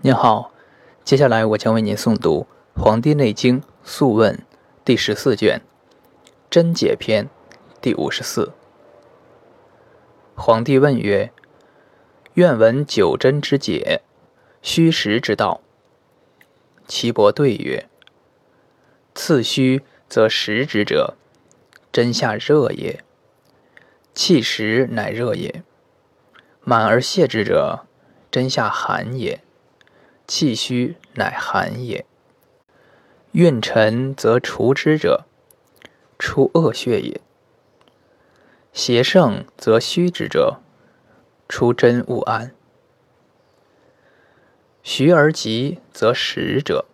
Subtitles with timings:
[0.00, 0.52] 您好，
[1.02, 2.46] 接下来我将为您诵读
[2.80, 4.32] 《黄帝内经·素问》
[4.84, 5.60] 第十四卷
[6.48, 7.24] 《针解篇》
[7.80, 8.52] 第五十四。
[10.36, 11.32] 皇帝问曰
[12.34, 14.02] ：“愿闻九针之解，
[14.62, 15.62] 虚实之道。”
[16.86, 17.88] 岐伯对曰
[19.16, 21.16] ：“次虚则实之者，
[21.90, 23.00] 针下热也；
[24.14, 25.64] 气实乃热也。
[26.62, 27.80] 满而泄之者，
[28.30, 29.40] 针下寒也。”
[30.28, 32.04] 气虚乃寒也。
[33.32, 35.24] 运沉则除之者，
[36.18, 37.20] 出恶血也。
[38.74, 40.60] 邪盛则虚之者，
[41.48, 42.54] 出真勿安。
[44.82, 46.84] 徐而急则实者，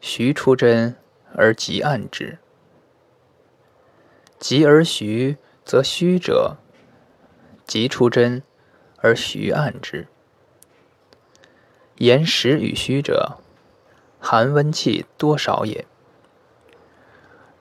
[0.00, 0.96] 徐出真
[1.34, 2.38] 而急暗之。
[4.38, 6.56] 急而徐则虚者，
[7.66, 8.42] 急出真
[8.98, 10.06] 而徐暗之。
[12.00, 13.36] 言实与虚者，
[14.18, 15.84] 寒温气多少也。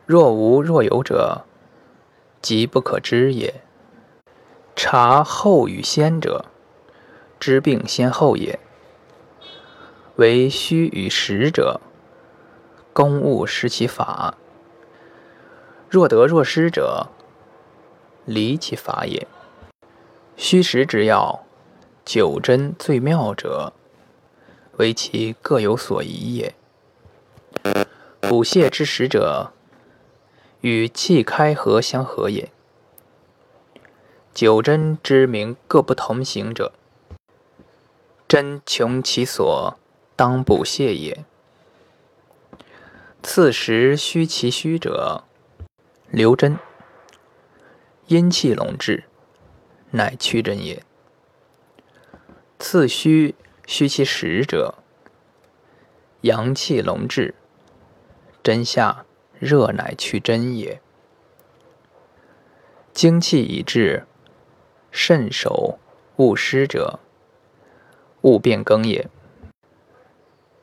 [0.06, 1.42] 若无若有者，
[2.42, 3.54] 即不可知也。
[4.78, 6.46] 察后与先者，
[7.38, 8.58] 知病先后也。
[10.16, 11.82] 为虚与实者，
[12.94, 14.36] 公务失其法。
[15.90, 17.08] 若得若失者，
[18.24, 19.28] 离其法也。
[20.38, 21.44] 虚实之要，
[22.06, 23.74] 九针最妙者。
[24.80, 26.56] 为其各有所宜也。
[28.22, 29.52] 补泻之实者，
[30.62, 32.50] 与气开合相合也。
[34.34, 36.72] 九针之名各不同行者，
[38.26, 39.78] 针穷其所，
[40.16, 41.26] 当补泻也。
[43.22, 45.26] 次实虚其虚者，
[46.10, 46.54] 留针；
[48.08, 49.04] 阴气笼滞，
[49.92, 50.82] 乃去针也。
[52.58, 53.36] 次虚。
[53.72, 54.80] 虚其实者，
[56.22, 57.36] 阳气隆滞，
[58.42, 59.06] 真下
[59.38, 60.82] 热乃去真也。
[62.92, 64.08] 精气已至，
[64.90, 65.78] 肾守
[66.16, 67.00] 勿失者，
[68.22, 69.08] 勿变更也。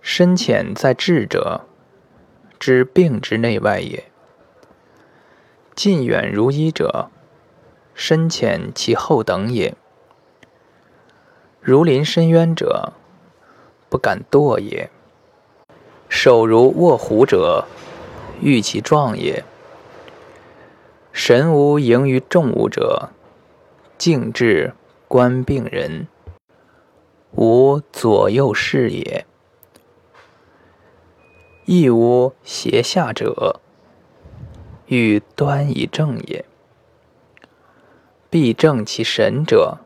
[0.00, 1.64] 深浅在治者，
[2.58, 4.10] 知病之内外也。
[5.76, 7.08] 近远如一者，
[7.94, 9.76] 深浅其后等也。
[11.66, 12.92] 如临深渊者，
[13.88, 14.88] 不敢堕也；
[16.08, 17.64] 手如握虎者，
[18.40, 19.42] 欲其壮也。
[21.10, 23.08] 神无盈于众物者，
[23.98, 24.74] 静志
[25.08, 26.06] 观病人，
[27.32, 29.24] 无左右视也；
[31.64, 33.58] 亦无胁下者，
[34.86, 36.44] 欲端以正也。
[38.30, 39.78] 必正其神者。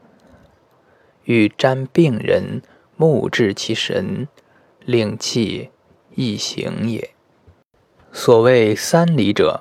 [1.30, 2.60] 欲瞻病人，
[2.96, 4.26] 目治其神，
[4.80, 5.70] 令气
[6.16, 7.14] 易行也。
[8.10, 9.60] 所谓三里者，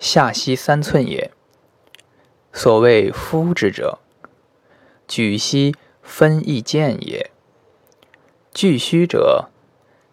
[0.00, 1.30] 下息三寸也。
[2.52, 4.00] 所谓夫之者，
[5.06, 7.30] 举息分易见也。
[8.52, 9.48] 巨虚者，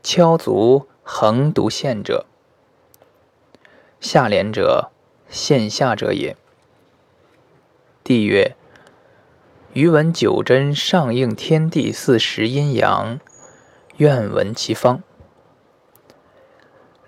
[0.03, 2.27] 敲足横独线者。
[3.99, 4.91] 下廉者，
[5.27, 6.37] 线下者也。
[8.03, 8.55] 帝曰。
[9.77, 13.19] 余闻九针上应天地四时阴阳，
[13.97, 15.03] 愿闻其方，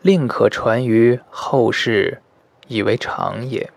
[0.04, 2.22] 令可传于后世，
[2.68, 3.72] 以为常也。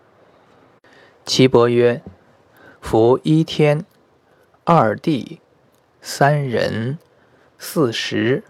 [1.25, 2.03] 岐伯曰
[2.83, 3.87] ：“夫一天、
[4.65, 5.41] 二地、
[6.03, 6.99] 三人、
[7.57, 8.45] 四时、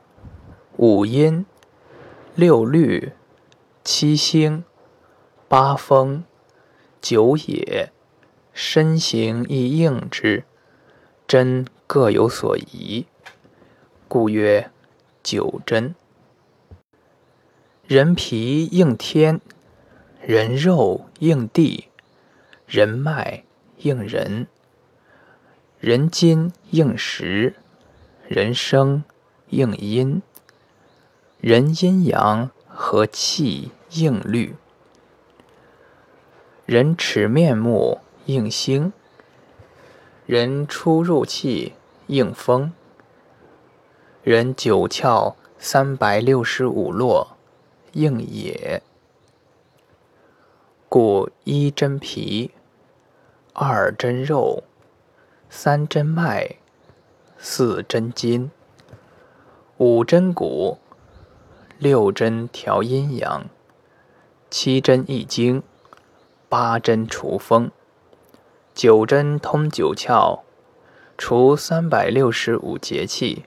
[0.77, 1.47] 五阴、
[2.35, 3.13] 六律、
[3.85, 4.65] 七星、
[5.47, 6.25] 八风、
[7.01, 7.93] 九野。”
[8.55, 10.45] 身形亦应之，
[11.27, 13.07] 针各有所宜，
[14.09, 14.71] 故曰
[15.23, 15.95] 九针。
[17.87, 19.41] 人皮应天，
[20.21, 21.89] 人肉应地，
[22.67, 23.45] 人脉
[23.79, 24.47] 应人，
[25.81, 27.55] 人筋应时，
[28.29, 29.03] 人生
[29.49, 30.23] 应阴，
[31.41, 34.55] 人阴阳和气应律，
[36.67, 38.01] 人齿面目。
[38.27, 38.93] 应星，
[40.27, 41.75] 人出入气
[42.07, 42.73] 应风，
[44.23, 47.37] 人九窍三百六十五络
[47.93, 48.83] 应也。
[50.89, 52.53] 故一针皮，
[53.55, 54.63] 二针肉，
[55.51, 56.57] 三针脉，
[57.39, 58.51] 四针筋，
[59.79, 60.79] 五针骨，
[61.79, 63.47] 六针调阴阳，
[64.49, 65.63] 七针益精，
[66.49, 67.71] 八针除风。
[68.75, 70.41] 九针通九窍，
[71.19, 73.45] 除三百六十五节气，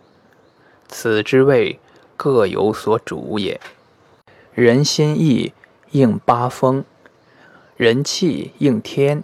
[0.87, 1.79] 此之谓
[2.15, 3.59] 各有所主也。
[4.53, 5.53] 人心意
[5.91, 6.85] 应八风，
[7.75, 9.23] 人气应天，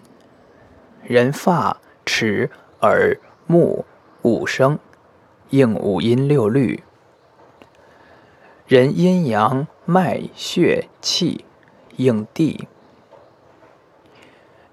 [1.03, 2.50] 人发齿
[2.81, 3.86] 耳目
[4.24, 4.80] 五声
[5.51, 6.83] 应五音六律，
[8.65, 11.45] 人阴阳脉血气
[11.97, 12.68] 应地，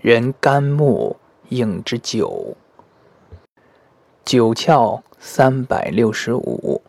[0.00, 1.16] 人肝木
[1.48, 2.56] 应之九。
[4.24, 6.82] 九窍三百六十五，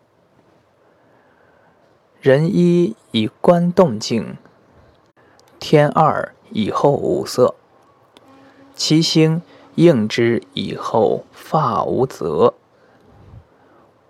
[2.20, 4.36] 人一以观动静，
[5.58, 7.56] 天二以后五色，
[8.76, 9.42] 其星
[9.74, 12.54] 应之以后发无泽，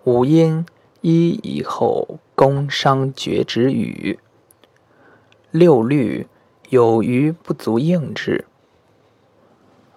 [0.03, 0.63] 五阴
[0.99, 4.19] 一以后宫商角徵羽，
[5.49, 6.27] 六律
[6.69, 8.45] 有余不足应之，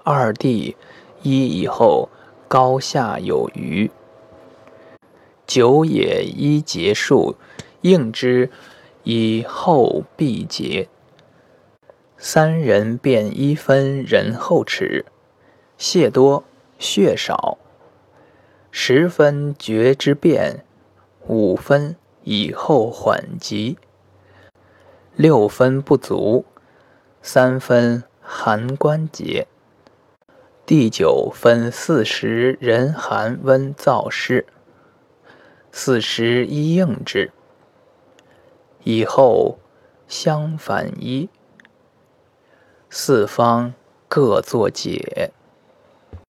[0.04, 0.76] 二弟
[1.22, 2.08] 一以后。
[2.46, 3.90] 高下有余，
[5.44, 7.34] 九也一结束，
[7.80, 8.48] 应之
[9.02, 10.88] 以后必结。
[12.16, 15.04] 三人便一分人后齿，
[15.76, 16.44] 血多
[16.78, 17.58] 血少。
[18.70, 20.64] 十分觉之变，
[21.26, 23.78] 五分以后缓急。
[25.16, 26.44] 六分不足，
[27.20, 29.48] 三分寒关节。
[30.66, 34.46] 第九分四时人寒温燥湿，
[35.70, 37.30] 四时一应之，
[38.82, 39.58] 以后
[40.08, 41.28] 相反一。
[42.88, 43.74] 四方
[44.08, 45.32] 各作解。